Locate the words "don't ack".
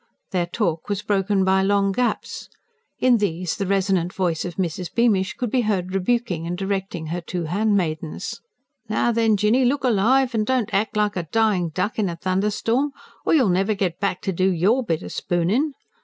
10.43-10.95